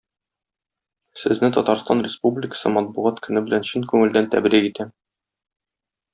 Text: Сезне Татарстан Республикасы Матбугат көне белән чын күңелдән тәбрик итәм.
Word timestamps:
Сезне 1.23 1.49
Татарстан 1.57 2.01
Республикасы 2.07 2.71
Матбугат 2.77 3.21
көне 3.27 3.45
белән 3.51 3.69
чын 3.73 3.87
күңелдән 3.93 4.31
тәбрик 4.33 4.67
итәм. 4.73 4.93